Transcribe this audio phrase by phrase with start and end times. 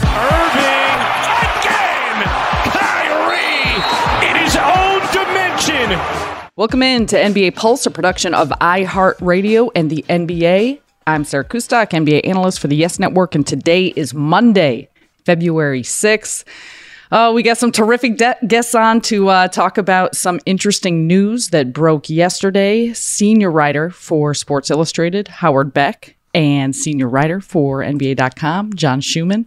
[0.00, 1.00] Irving
[1.44, 2.16] again!
[2.72, 3.76] Kyrie
[4.26, 5.98] in his own dimension!
[6.56, 10.80] Welcome in to NBA Pulse, a production of iHeartRadio and the NBA.
[11.06, 14.88] I'm Sarah Kustok, NBA analyst for the Yes Network, and today is Monday,
[15.26, 16.44] February 6th.
[17.10, 21.48] Uh, we got some terrific de- guests on to uh, talk about some interesting news
[21.48, 22.94] that broke yesterday.
[22.94, 29.46] Senior writer for Sports Illustrated, Howard Beck, and senior writer for NBA.com, John Schuhmann.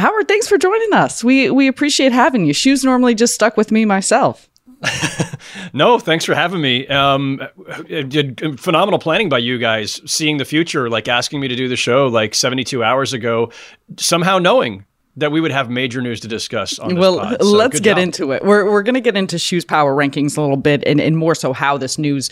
[0.00, 1.22] Howard, thanks for joining us.
[1.22, 2.52] We we appreciate having you.
[2.52, 4.48] Shu's normally just stuck with me myself.
[5.72, 6.86] no, thanks for having me.
[6.88, 7.40] Um,
[7.86, 11.76] did phenomenal planning by you guys, seeing the future, like asking me to do the
[11.76, 13.52] show like 72 hours ago,
[13.98, 17.80] somehow knowing that we would have major news to discuss on well pod, so let's
[17.80, 17.98] get job.
[17.98, 21.00] into it we're, we're going to get into Shu's power rankings a little bit and,
[21.00, 22.30] and more so how this news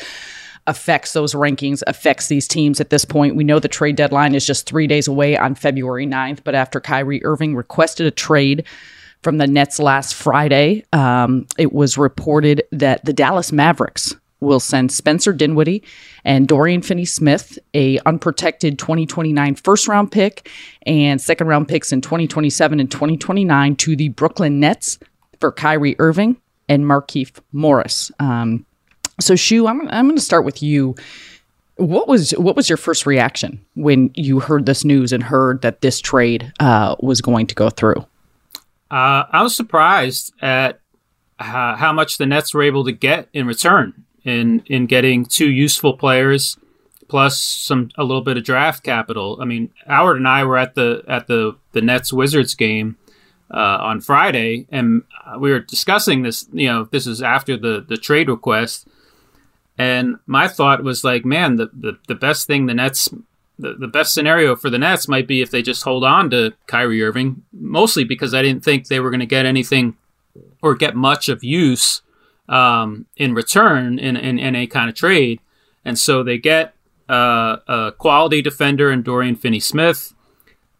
[0.68, 4.46] affects those rankings affects these teams at this point we know the trade deadline is
[4.46, 8.64] just three days away on february 9th but after kyrie irving requested a trade
[9.22, 14.92] from the nets last friday um, it was reported that the dallas mavericks will send
[14.92, 15.82] Spencer Dinwiddie
[16.24, 20.48] and Dorian Finney-Smith a unprotected 2029 first round pick
[20.86, 24.98] and second round picks in 2027 and 2029 to the Brooklyn Nets
[25.40, 26.36] for Kyrie Irving
[26.68, 28.12] and Markieff Morris.
[28.20, 28.66] Um,
[29.20, 30.94] so, Shu, I'm, I'm going to start with you.
[31.76, 35.80] What was what was your first reaction when you heard this news and heard that
[35.80, 38.04] this trade uh, was going to go through?
[38.90, 40.80] Uh, I was surprised at
[41.38, 45.96] how much the Nets were able to get in return in in getting two useful
[45.96, 46.56] players
[47.08, 49.38] plus some a little bit of draft capital.
[49.40, 52.96] I mean, Howard and I were at the at the the Nets Wizards game
[53.50, 55.02] uh, on Friday, and
[55.38, 56.46] we were discussing this.
[56.52, 58.87] You know, this is after the the trade request,
[59.78, 63.08] and my thought was like, man, the the, the best thing the Nets.
[63.60, 66.52] The, the best scenario for the Nets might be if they just hold on to
[66.68, 69.96] Kyrie Irving, mostly because I didn't think they were going to get anything
[70.62, 72.02] or get much of use
[72.48, 75.40] um, in return in, in, in a kind of trade.
[75.84, 76.74] And so they get
[77.08, 80.14] uh, a quality defender in Dorian Finney Smith.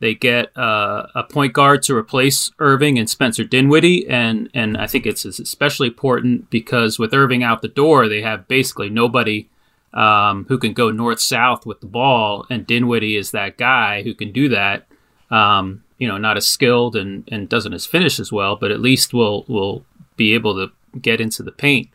[0.01, 4.09] They get uh, a point guard to replace Irving and Spencer Dinwiddie.
[4.09, 8.47] And, and I think it's especially important because with Irving out the door, they have
[8.47, 9.49] basically nobody
[9.93, 12.47] um, who can go north south with the ball.
[12.49, 14.87] And Dinwiddie is that guy who can do that.
[15.31, 18.81] Um, you know, not as skilled and, and doesn't as finish as well, but at
[18.81, 19.85] least will will
[20.17, 21.89] be able to get into the paint.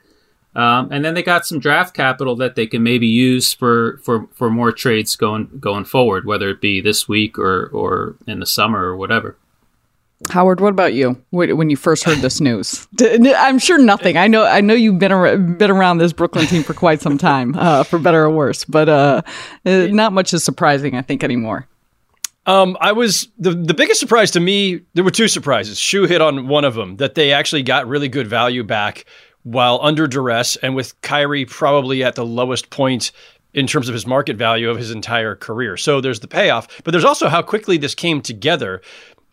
[0.56, 4.28] Um, and then they got some draft capital that they can maybe use for, for,
[4.34, 8.46] for more trades going going forward, whether it be this week or or in the
[8.46, 9.38] summer or whatever.
[10.30, 11.22] Howard, what about you?
[11.32, 14.18] When you first heard this news, I'm sure nothing.
[14.18, 17.18] I know, I know you've been ar- been around this Brooklyn team for quite some
[17.18, 18.64] time, uh, for better or worse.
[18.64, 19.22] But uh,
[19.66, 21.68] not much is surprising, I think, anymore.
[22.46, 24.82] Um, I was the the biggest surprise to me.
[24.94, 25.80] There were two surprises.
[25.80, 29.06] Shu hit on one of them that they actually got really good value back
[29.44, 33.12] while under duress and with Kyrie probably at the lowest point
[33.54, 35.78] in terms of his market value of his entire career.
[35.78, 38.82] So there's the payoff, but there's also how quickly this came together.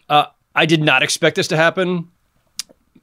[0.08, 2.08] Uh, I did not expect this to happen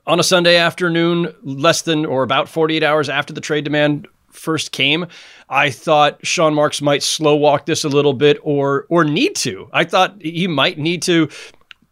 [0.06, 4.72] on a Sunday afternoon, less than or about 48 hours after the trade demand first
[4.72, 5.08] came.
[5.50, 9.70] I thought Sean Marks might slow walk this a little bit or or need to.
[9.74, 11.30] I thought he might need to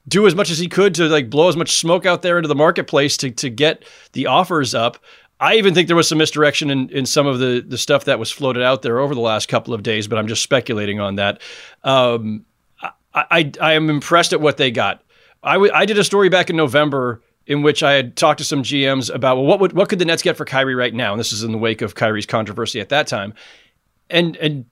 [0.07, 2.47] do as much as he could to like blow as much smoke out there into
[2.47, 4.97] the marketplace to to get the offers up.
[5.39, 8.19] I even think there was some misdirection in, in some of the, the stuff that
[8.19, 11.15] was floated out there over the last couple of days, but I'm just speculating on
[11.15, 11.41] that.
[11.83, 12.45] Um,
[12.81, 15.03] I, I, I am impressed at what they got.
[15.43, 18.43] I, w- I did a story back in November in which I had talked to
[18.43, 21.11] some GMs about well, what would what could the Nets get for Kyrie right now?
[21.11, 23.33] And this is in the wake of Kyrie's controversy at that time.
[24.09, 24.65] And and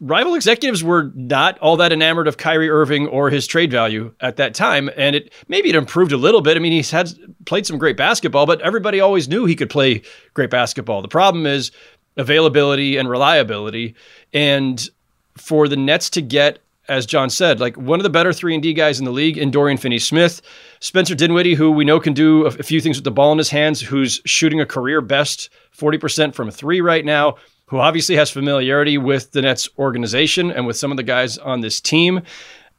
[0.00, 4.36] rival executives were not all that enamored of Kyrie Irving or his trade value at
[4.36, 4.90] that time.
[4.96, 6.56] And it maybe it improved a little bit.
[6.56, 7.12] I mean, he's had
[7.44, 10.02] played some great basketball, but everybody always knew he could play
[10.34, 11.02] great basketball.
[11.02, 11.70] The problem is
[12.16, 13.94] availability and reliability.
[14.32, 14.88] And
[15.36, 16.58] for the Nets to get
[16.88, 19.38] as John said, like one of the better three and D guys in the league
[19.38, 20.42] in Dorian Finney-Smith,
[20.80, 23.48] Spencer Dinwiddie, who we know can do a, few things with the ball in his
[23.48, 27.36] hands, who's shooting a career best 40% from three right now,
[27.70, 31.60] who obviously has familiarity with the Nets organization and with some of the guys on
[31.60, 32.22] this team,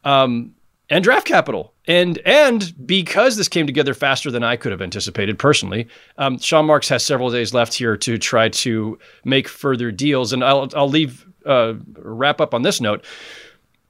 [0.04, 0.54] um,
[0.90, 1.74] and draft capital.
[1.88, 6.66] And and because this came together faster than I could have anticipated personally, um, Sean
[6.66, 10.32] Marks has several days left here to try to make further deals.
[10.32, 13.04] And I'll I'll leave uh, wrap up on this note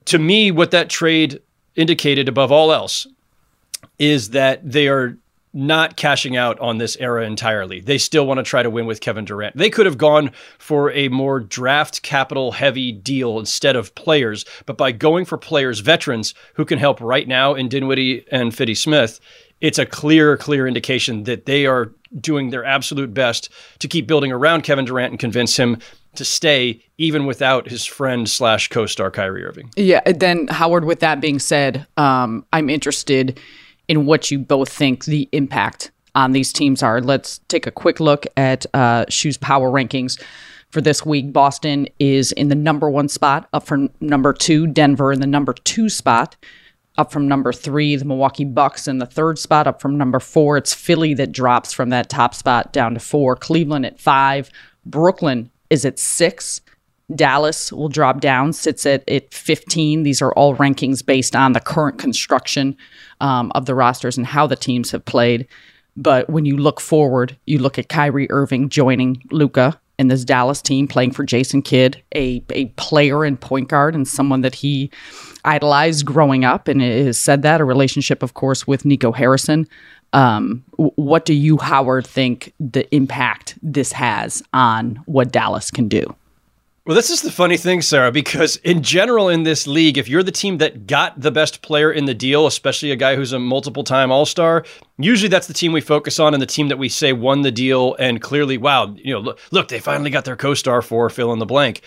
[0.05, 1.41] to me, what that trade
[1.75, 3.07] indicated above all else
[3.99, 5.17] is that they are
[5.53, 7.81] not cashing out on this era entirely.
[7.81, 9.57] They still want to try to win with Kevin Durant.
[9.57, 14.77] They could have gone for a more draft capital heavy deal instead of players, but
[14.77, 19.19] by going for players, veterans who can help right now in Dinwiddie and Finney Smith,
[19.59, 23.49] it's a clear, clear indication that they are doing their absolute best
[23.79, 25.77] to keep building around Kevin Durant and convince him
[26.15, 29.71] to stay even without his friend slash co-star Kyrie Irving.
[29.77, 30.01] Yeah.
[30.11, 33.39] Then Howard, with that being said, um, I'm interested
[33.91, 37.01] in what you both think the impact on these teams are.
[37.01, 40.17] Let's take a quick look at uh, Shu's Power rankings
[40.69, 41.33] for this week.
[41.33, 44.65] Boston is in the number one spot, up from number two.
[44.65, 46.37] Denver in the number two spot,
[46.97, 47.97] up from number three.
[47.97, 50.55] The Milwaukee Bucks in the third spot, up from number four.
[50.55, 53.35] It's Philly that drops from that top spot down to four.
[53.35, 54.49] Cleveland at five.
[54.85, 56.61] Brooklyn is at six.
[57.15, 60.03] Dallas will drop down, sits at, at 15.
[60.03, 62.77] These are all rankings based on the current construction
[63.19, 65.47] um, of the rosters and how the teams have played.
[65.97, 70.61] But when you look forward, you look at Kyrie Irving joining Luka in this Dallas
[70.61, 74.89] team, playing for Jason Kidd, a, a player and point guard and someone that he
[75.45, 79.67] idolized growing up and has said that, a relationship, of course, with Nico Harrison.
[80.13, 86.15] Um, what do you, Howard, think the impact this has on what Dallas can do?
[86.83, 90.23] Well, this is the funny thing, Sarah, because in general in this league, if you're
[90.23, 93.37] the team that got the best player in the deal, especially a guy who's a
[93.37, 94.65] multiple time All Star,
[94.97, 97.51] usually that's the team we focus on and the team that we say won the
[97.51, 101.07] deal and clearly, wow, you know, look, look they finally got their co star for
[101.11, 101.81] fill in the blank.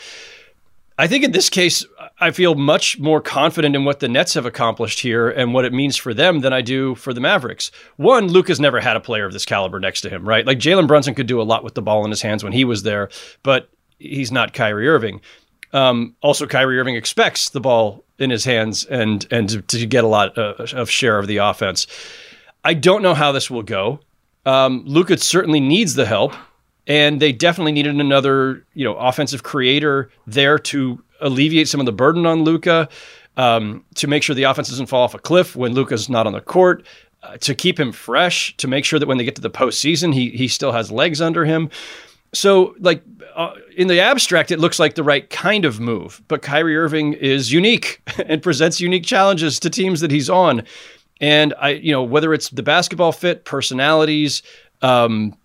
[0.96, 1.84] I think in this case,
[2.20, 5.72] I feel much more confident in what the Nets have accomplished here and what it
[5.72, 7.72] means for them than I do for the Mavericks.
[7.96, 10.46] One, Luka's never had a player of this caliber next to him, right?
[10.46, 12.64] Like Jalen Brunson could do a lot with the ball in his hands when he
[12.64, 13.08] was there,
[13.42, 15.20] but he's not Kyrie Irving.
[15.72, 20.08] Um, also, Kyrie Irving expects the ball in his hands and and to, get a
[20.08, 21.86] lot uh, of share of the offense.
[22.62, 24.00] I don't know how this will go.
[24.46, 26.34] Um, Luka certainly needs the help
[26.86, 31.92] and they definitely needed another, you know, offensive creator there to alleviate some of the
[31.92, 32.88] burden on Luka,
[33.36, 36.34] um, to make sure the offense doesn't fall off a cliff when Luka's not on
[36.34, 36.86] the court,
[37.22, 40.12] uh, to keep him fresh, to make sure that when they get to the postseason,
[40.12, 41.70] he he still has legs under him.
[42.34, 43.02] So, like
[43.34, 47.14] uh, in the abstract, it looks like the right kind of move, but Kyrie Irving
[47.14, 50.62] is unique and presents unique challenges to teams that he's on.
[51.20, 54.42] And I, you know, whether it's the basketball fit, personalities,
[54.82, 55.36] um,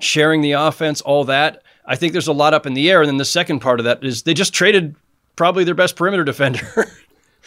[0.00, 1.62] sharing the offense, all that.
[1.84, 3.00] I think there's a lot up in the air.
[3.00, 4.94] And then the second part of that is they just traded
[5.36, 6.86] probably their best perimeter defender.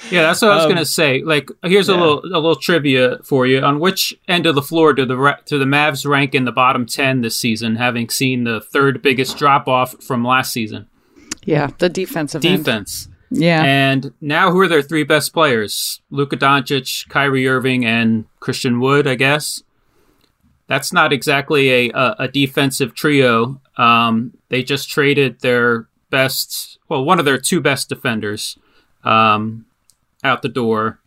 [0.09, 1.21] Yeah, that's what I was um, gonna say.
[1.21, 1.95] Like, here's yeah.
[1.95, 3.61] a little a little trivia for you.
[3.61, 6.85] On which end of the floor do the do the Mavs rank in the bottom
[6.85, 10.87] ten this season, having seen the third biggest drop off from last season?
[11.43, 13.07] Yeah, the defensive defense.
[13.07, 13.41] End.
[13.43, 16.01] Yeah, and now who are their three best players?
[16.09, 19.63] Luka Doncic, Kyrie Irving, and Christian Wood, I guess
[20.71, 23.59] that's not exactly a, a, a defensive trio.
[23.75, 28.57] Um, they just traded their best, well, one of their two best defenders,
[29.03, 29.65] um,
[30.23, 30.99] out the door.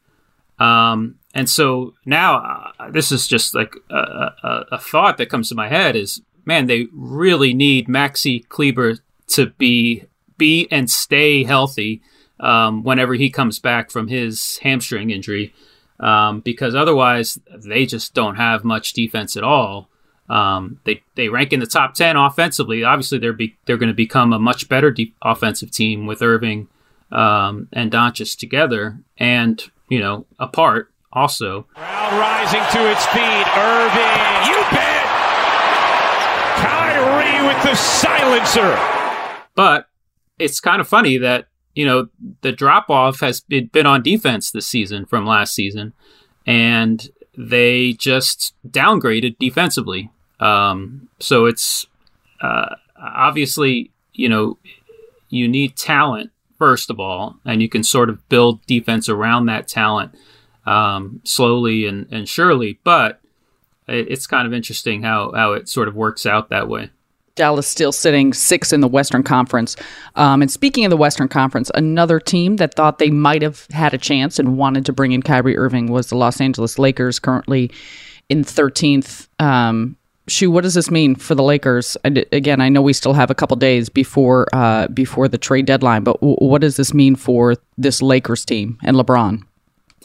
[0.58, 5.48] Um, and so now uh, this is just like a, a, a, thought that comes
[5.48, 10.04] to my head is, man, they really need Maxi Kleber to be
[10.36, 12.02] be and stay healthy
[12.38, 15.52] um, whenever he comes back from his hamstring injury,
[15.98, 19.88] um, because otherwise they just don't have much defense at all.
[20.28, 22.84] Um, they they rank in the top ten offensively.
[22.84, 26.68] Obviously, they're be, they're going to become a much better offensive team with Irving
[27.14, 31.62] um, and Doncic together, and you know apart also.
[31.74, 33.46] Crowd rising to its feet.
[33.56, 35.06] Irving, you bet.
[36.56, 38.76] Kyrie with the silencer.
[39.54, 39.88] But
[40.38, 42.08] it's kind of funny that you know
[42.42, 45.92] the drop off has been, been on defense this season from last season,
[46.46, 50.10] and they just downgraded defensively.
[50.40, 51.86] Um, so it's
[52.40, 54.58] uh, obviously you know
[55.30, 56.30] you need talent
[56.64, 60.14] first of all, and you can sort of build defense around that talent
[60.64, 62.80] um, slowly and, and surely.
[62.84, 63.20] But
[63.86, 66.88] it, it's kind of interesting how, how it sort of works out that way.
[67.34, 69.76] Dallas still sitting six in the Western Conference.
[70.14, 73.92] Um, and speaking of the Western Conference, another team that thought they might have had
[73.92, 77.70] a chance and wanted to bring in Kyrie Irving was the Los Angeles Lakers, currently
[78.30, 79.28] in 13th.
[79.38, 81.96] Um, Shu, what does this mean for the Lakers?
[82.02, 85.66] And again, I know we still have a couple days before uh, before the trade
[85.66, 89.42] deadline, but w- what does this mean for this Lakers team and LeBron?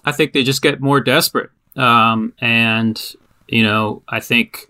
[0.04, 1.52] I think they just get more desperate.
[1.76, 3.02] Um, and,
[3.48, 4.68] you know, I think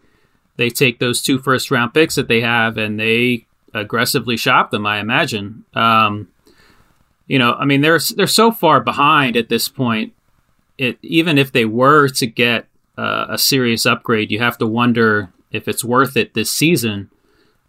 [0.58, 4.86] they take those two first round picks that they have and they aggressively shop them,
[4.86, 5.66] I imagine.
[5.74, 6.28] Um,
[7.26, 10.14] you know, I mean, they're, they're so far behind at this point.
[10.78, 15.32] It, even if they were to get uh, a serious upgrade, you have to wonder
[15.52, 17.10] if it's worth it this season.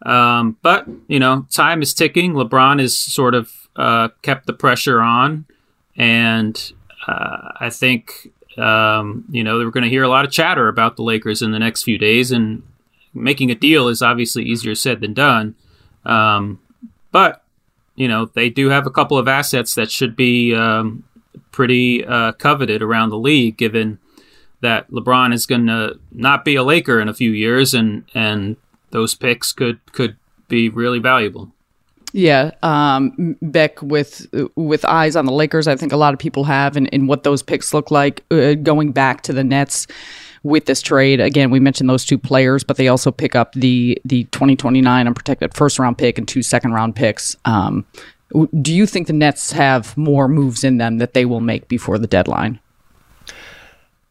[0.03, 2.33] Um, but, you know, time is ticking.
[2.33, 5.47] LeBron has sort of uh, kept the pressure on.
[5.97, 6.73] And
[7.07, 10.97] uh, I think um, you know we're going to hear a lot of chatter about
[10.97, 12.63] the Lakers in the next few days, and
[13.15, 15.55] making a deal is obviously easier said than done.
[16.05, 16.61] Um,
[17.13, 17.43] but
[17.97, 21.05] you know they do have a couple of assets that should be um,
[21.53, 23.99] pretty uh, coveted around the league, given
[24.61, 28.57] that LeBron is going to not be a Laker in a few years, and and
[28.91, 30.17] those picks could could
[30.49, 31.53] be really valuable.
[32.13, 34.27] Yeah, um, Beck with
[34.57, 35.69] with eyes on the Lakers.
[35.69, 38.55] I think a lot of people have, and, and what those picks look like uh,
[38.55, 39.87] going back to the Nets
[40.43, 41.21] with this trade.
[41.21, 44.81] Again, we mentioned those two players, but they also pick up the the twenty twenty
[44.81, 47.37] nine unprotected first round pick and two second round picks.
[47.45, 47.87] Um,
[48.61, 51.99] do you think the Nets have more moves in them that they will make before
[51.99, 52.61] the deadline?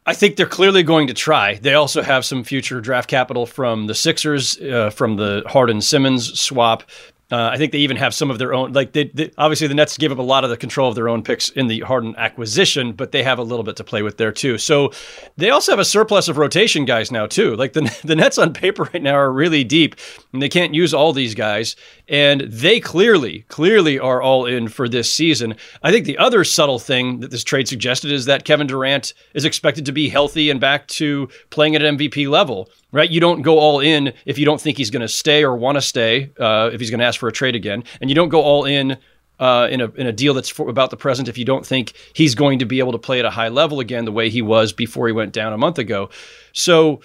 [0.10, 1.60] I think they're clearly going to try.
[1.60, 6.40] They also have some future draft capital from the Sixers, uh, from the Harden Simmons
[6.40, 6.82] swap.
[7.32, 8.74] Uh, I think they even have some of their own.
[8.74, 11.08] Like, they, they, obviously, the Nets gave up a lot of the control of their
[11.08, 14.18] own picks in the Harden acquisition, but they have a little bit to play with
[14.18, 14.58] there too.
[14.58, 14.92] So
[15.38, 17.56] they also have a surplus of rotation guys now too.
[17.56, 19.96] Like the the Nets on paper right now are really deep,
[20.34, 21.76] and they can't use all these guys.
[22.08, 25.56] And they clearly, clearly are all in for this season.
[25.84, 29.46] I think the other subtle thing that this trade suggested is that Kevin Durant is
[29.46, 33.10] expected to be healthy and back to playing at an MVP level right?
[33.10, 35.76] You don't go all in if you don't think he's going to stay or want
[35.78, 38.30] to stay, uh, if he's going to ask for a trade again, and you don't
[38.30, 38.98] go all in.
[39.40, 41.94] Uh, in a in a deal that's for, about the present, if you don't think
[42.12, 44.42] he's going to be able to play at a high level again the way he
[44.42, 46.10] was before he went down a month ago,
[46.52, 47.00] so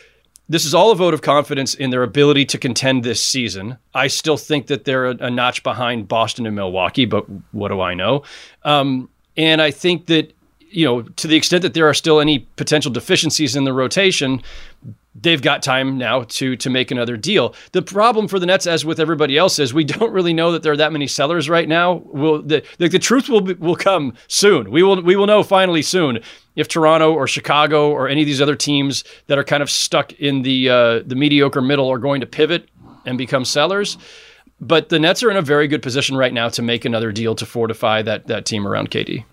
[0.48, 3.78] this is all a vote of confidence in their ability to contend this season.
[3.94, 7.80] I still think that they're a, a notch behind Boston and Milwaukee, but what do
[7.80, 8.24] I know?
[8.64, 10.34] Um, and I think that
[10.74, 14.42] you know, to the extent that there are still any potential deficiencies in the rotation,
[15.14, 17.54] they've got time now to to make another deal.
[17.72, 20.62] The problem for the Nets, as with everybody else, is we don't really know that
[20.62, 22.02] there are that many sellers right now.
[22.06, 24.70] Will the the, the truth will be, will come soon.
[24.70, 26.20] We will we will know finally soon
[26.56, 30.12] if Toronto or Chicago or any of these other teams that are kind of stuck
[30.14, 32.68] in the uh, the mediocre middle are going to pivot
[33.06, 33.96] and become sellers.
[34.60, 37.34] But the Nets are in a very good position right now to make another deal
[37.34, 39.24] to fortify that that team around KD.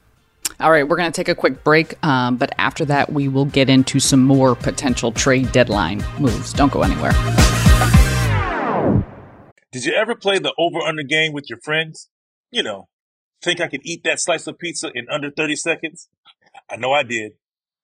[0.61, 3.45] All right, we're going to take a quick break, um, but after that, we will
[3.45, 6.53] get into some more potential trade deadline moves.
[6.53, 7.13] Don't go anywhere.
[9.71, 12.09] Did you ever play the over under game with your friends?
[12.51, 12.89] You know,
[13.41, 16.09] think I could eat that slice of pizza in under 30 seconds?
[16.69, 17.31] I know I did.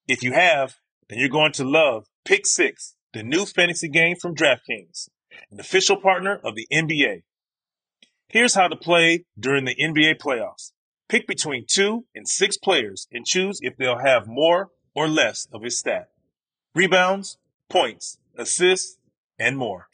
[0.07, 0.75] If you have,
[1.09, 5.09] then you're going to love Pick Six, the new fantasy game from DraftKings,
[5.49, 7.23] an official partner of the NBA.
[8.29, 10.73] Here's how to play during the NBA playoffs.
[11.09, 15.63] Pick between two and six players and choose if they'll have more or less of
[15.63, 16.09] his stat.
[16.75, 17.37] Rebounds,
[17.69, 18.97] points, assists,
[19.39, 19.87] and more.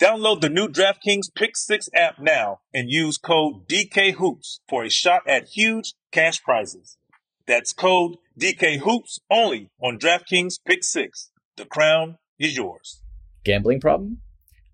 [0.00, 5.22] Download the new DraftKings Pick 6 app now and use code DKHOOPS for a shot
[5.26, 6.96] at huge cash prizes.
[7.46, 11.30] That's code DK Hoops only on DraftKings Pick 6.
[11.56, 13.02] The crown is yours.
[13.44, 14.22] Gambling problem?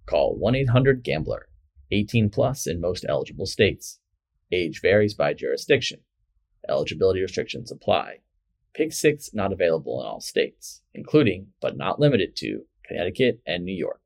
[0.06, 1.48] Call 1 800 Gambler.
[1.90, 3.98] 18 plus in most eligible states.
[4.52, 6.00] Age varies by jurisdiction.
[6.68, 8.18] Eligibility restrictions apply.
[8.74, 13.74] Pick 6 not available in all states, including, but not limited to, Connecticut and New
[13.74, 14.00] York.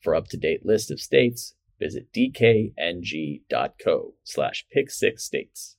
[0.00, 5.76] For up-to-date list of states, visit dkng.co slash pick6states.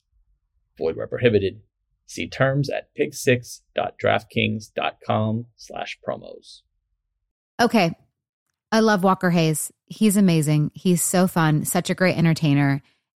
[0.78, 1.62] Void where prohibited.
[2.06, 6.62] See terms at pick6.draftkings.com slash promos.
[7.62, 7.94] Okay.
[8.72, 9.72] I love Walker Hayes.
[9.86, 10.72] He's amazing.
[10.74, 12.82] He's so fun, such a great entertainer.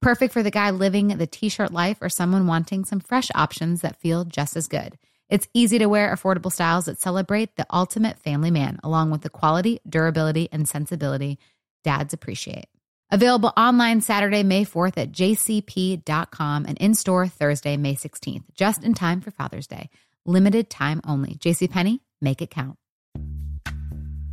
[0.00, 3.82] Perfect for the guy living the t shirt life or someone wanting some fresh options
[3.82, 4.96] that feel just as good.
[5.28, 9.28] It's easy to wear, affordable styles that celebrate the ultimate family man, along with the
[9.30, 11.38] quality, durability, and sensibility
[11.84, 12.66] dads appreciate.
[13.10, 18.94] Available online Saturday, May 4th at jcp.com and in store Thursday, May 16th, just in
[18.94, 19.90] time for Father's Day.
[20.24, 21.34] Limited time only.
[21.34, 22.78] JCPenney, make it count.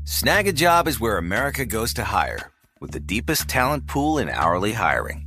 [0.05, 5.26] Snagajob is where America goes to hire, with the deepest talent pool in hourly hiring.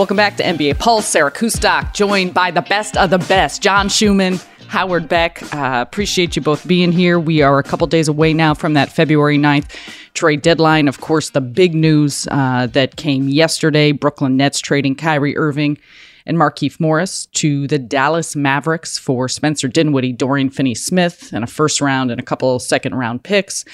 [0.00, 1.06] Welcome back to NBA Pulse.
[1.06, 5.42] Sarah Kustok, joined by the best of the best, John Schuhmann, Howard Beck.
[5.54, 7.20] Uh, appreciate you both being here.
[7.20, 9.76] We are a couple days away now from that February 9th
[10.14, 10.88] trade deadline.
[10.88, 15.76] Of course, the big news uh, that came yesterday Brooklyn Nets trading Kyrie Irving
[16.24, 21.46] and Markieff Morris to the Dallas Mavericks for Spencer Dinwiddie, Dorian Finney Smith, and a
[21.46, 23.66] first round and a couple second round picks.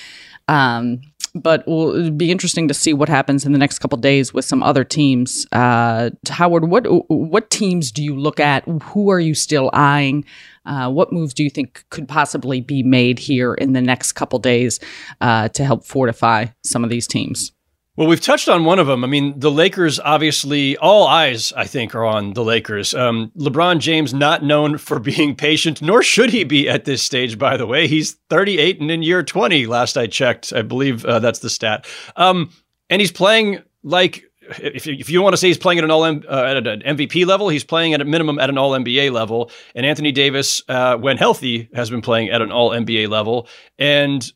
[0.49, 1.03] Um,
[1.43, 4.63] but it'll be interesting to see what happens in the next couple days with some
[4.63, 5.47] other teams.
[5.53, 8.65] Uh, Howard, what what teams do you look at?
[8.65, 10.25] Who are you still eyeing?
[10.65, 14.39] Uh, what moves do you think could possibly be made here in the next couple
[14.39, 14.81] days
[15.21, 17.53] uh, to help fortify some of these teams?
[17.97, 19.05] Well, we've touched on one of them.
[19.05, 22.93] I mean, the Lakers obviously, all eyes, I think, are on the Lakers.
[22.93, 27.39] Um, LeBron James, not known for being patient, nor should he be at this stage,
[27.39, 27.87] by the way.
[27.87, 30.53] He's 38 and in year 20, last I checked.
[30.53, 31.87] I believe uh, that's the stat.
[32.17, 32.51] Um,
[32.91, 34.25] and he's playing like
[34.59, 36.83] if you, if you want to say he's playing at an all uh, at an
[36.83, 39.51] MVP level, he's playing at a minimum at an All NBA level.
[39.75, 43.49] And Anthony Davis, uh, when healthy, has been playing at an All NBA level.
[43.79, 44.31] And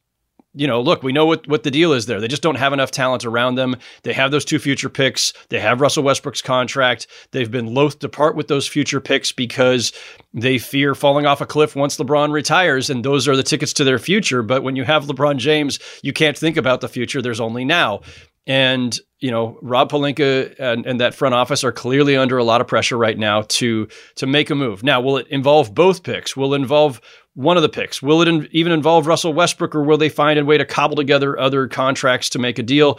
[0.55, 2.21] you know, look, we know what, what the deal is there.
[2.21, 3.77] They just don't have enough talent around them.
[4.03, 5.33] They have those two future picks.
[5.49, 7.07] They have Russell Westbrook's contract.
[7.31, 9.93] They've been loath to part with those future picks because
[10.35, 13.85] they fear falling off a cliff once LeBron retires, and those are the tickets to
[13.85, 14.43] their future.
[14.43, 17.23] But when you have LeBron James, you can't think about the future.
[17.23, 18.01] There's only now.
[18.47, 22.61] And, you know, Rob Pelinka and, and that front office are clearly under a lot
[22.61, 24.83] of pressure right now to to make a move.
[24.83, 26.37] Now, will it involve both picks?
[26.37, 27.01] Will it involve
[27.35, 28.03] one of the picks?
[28.03, 30.97] Will it in, even involve Russell Westbrook, or will they find a way to cobble
[30.97, 32.99] together other contracts to make a deal?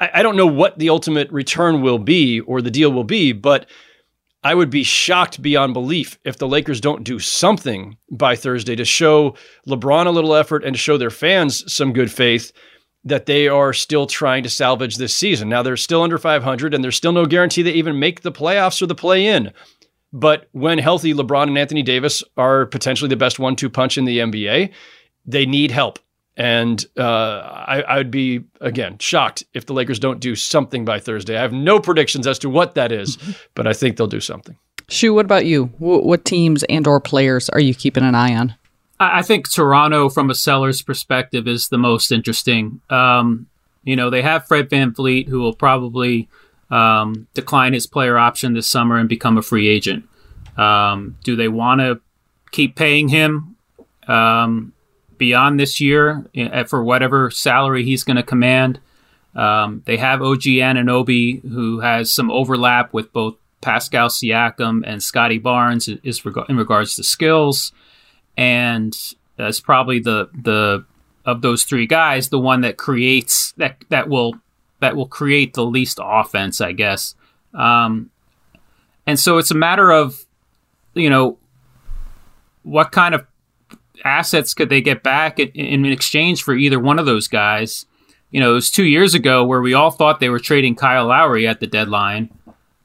[0.00, 3.32] I, I don't know what the ultimate return will be or the deal will be,
[3.32, 3.68] but
[4.42, 8.84] I would be shocked beyond belief if the Lakers don't do something by Thursday to
[8.84, 9.34] show
[9.66, 12.52] LeBron a little effort and to show their fans some good faith
[13.06, 15.48] that they are still trying to salvage this season.
[15.48, 18.82] Now they're still under 500 and there's still no guarantee they even make the playoffs
[18.82, 19.52] or the play in.
[20.12, 24.06] But when healthy, LeBron and Anthony Davis are potentially the best one two punch in
[24.06, 24.72] the NBA.
[25.24, 26.00] They need help.
[26.36, 27.02] And uh,
[27.66, 31.36] I, I, would be, again, shocked if the Lakers don't do something by Thursday.
[31.36, 33.16] I have no predictions as to what that is,
[33.54, 34.58] but I think they'll do something.
[34.88, 35.66] Shu, what about you?
[35.78, 38.54] What teams and or players are you keeping an eye on?
[38.98, 42.80] I think Toronto, from a seller's perspective, is the most interesting.
[42.88, 43.46] Um,
[43.84, 46.28] You know, they have Fred VanVleet, who will probably
[46.70, 50.08] um, decline his player option this summer and become a free agent.
[50.56, 52.00] Um, do they want to
[52.50, 53.54] keep paying him
[54.08, 54.72] um,
[55.18, 58.80] beyond this year eh, for whatever salary he's going to command?
[59.36, 65.38] Um, they have OG Anunoby, who has some overlap with both Pascal Siakam and Scottie
[65.38, 67.72] Barnes is in regards to skills,
[68.36, 68.96] and
[69.36, 70.84] that's probably the the
[71.24, 74.34] of those three guys the one that creates that that will
[74.80, 77.14] that will create the least offense, I guess.
[77.54, 78.10] Um,
[79.06, 80.26] and so it's a matter of
[80.94, 81.38] you know
[82.62, 83.26] what kind of
[84.04, 87.86] assets could they get back in, in exchange for either one of those guys.
[88.30, 91.06] You know, it was two years ago where we all thought they were trading Kyle
[91.06, 92.30] Lowry at the deadline.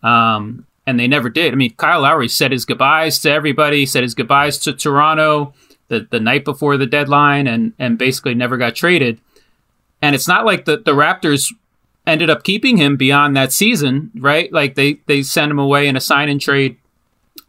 [0.03, 1.53] Um, and they never did.
[1.53, 5.53] I mean, Kyle Lowry said his goodbyes to everybody, said his goodbyes to Toronto
[5.89, 9.19] the, the night before the deadline, and, and basically never got traded.
[10.01, 11.53] And it's not like the, the Raptors
[12.07, 14.51] ended up keeping him beyond that season, right?
[14.51, 16.77] Like they, they sent him away in a sign and trade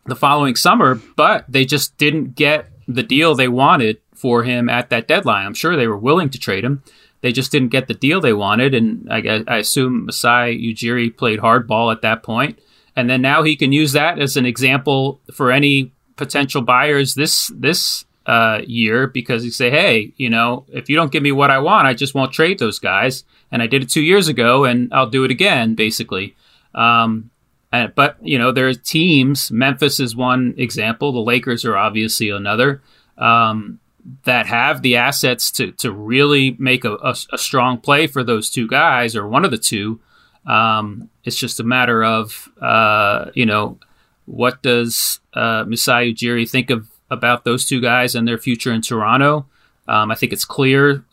[0.05, 4.91] the following summer, but they just didn't get the deal they wanted for him at
[4.91, 5.47] that deadline.
[5.47, 6.83] I'm sure they were willing to trade him.
[7.23, 8.75] They just didn't get the deal they wanted.
[8.75, 12.59] And I, I assume Masai Ujiri played hardball at that point
[12.97, 17.51] and then now he can use that as an example for any potential buyers this
[17.55, 21.51] this uh, year because he say, hey, you know, if you don't give me what
[21.51, 23.25] I want, I just won't trade those guys.
[23.51, 26.37] And I did it two years ago, and I'll do it again, basically.
[26.75, 27.31] Um,
[27.73, 29.51] and, but you know, there are teams.
[29.51, 31.13] Memphis is one example.
[31.13, 32.83] The Lakers are obviously another.
[33.19, 33.81] Um,
[34.25, 38.51] that have the assets to to really make a, a, a strong play for those
[38.51, 40.01] two guys or one of the two
[40.47, 43.79] um, it's just a matter of, uh, you know,
[44.27, 48.83] what does uh, Masai Ujiri think of about those two guys and their future in
[48.83, 49.47] Toronto?
[49.89, 51.05] Um, I think it's clear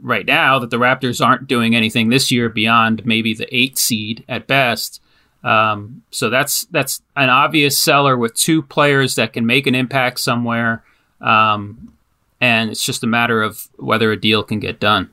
[0.00, 4.24] right now that the Raptors aren't doing anything this year beyond maybe the eight seed
[4.28, 5.00] at best.
[5.42, 10.18] Um, so that's that's an obvious seller with two players that can make an impact
[10.18, 10.82] somewhere,
[11.20, 11.92] um,
[12.40, 15.10] and it's just a matter of whether a deal can get done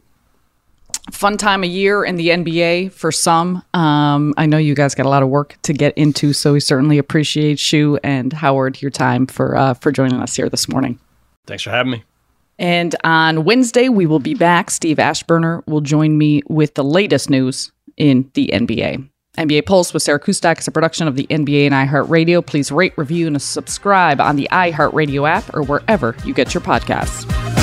[1.13, 3.63] fun time of year in the NBA for some.
[3.73, 6.59] Um, I know you guys got a lot of work to get into, so we
[6.59, 10.99] certainly appreciate Shu and Howard your time for uh, for joining us here this morning.
[11.45, 12.03] Thanks for having me.
[12.59, 14.69] And on Wednesday, we will be back.
[14.69, 19.09] Steve Aschburner will join me with the latest news in the NBA.
[19.37, 22.45] NBA Pulse with Sarah Kustok is a production of the NBA and iHeartRadio.
[22.45, 27.62] Please rate, review, and subscribe on the iHeartRadio app or wherever you get your podcasts.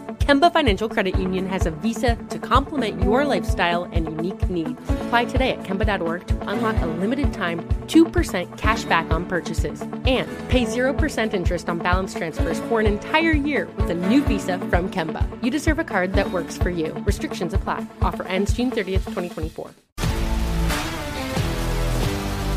[0.21, 4.79] Kemba Financial Credit Union has a visa to complement your lifestyle and unique needs.
[5.01, 10.29] Apply today at Kemba.org to unlock a limited time 2% cash back on purchases and
[10.47, 14.91] pay 0% interest on balance transfers for an entire year with a new visa from
[14.91, 15.25] Kemba.
[15.43, 16.93] You deserve a card that works for you.
[17.03, 17.87] Restrictions apply.
[18.03, 19.71] Offer ends June 30th, 2024.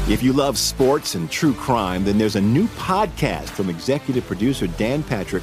[0.07, 4.67] If you love sports and true crime, then there's a new podcast from executive producer
[4.67, 5.43] Dan Patrick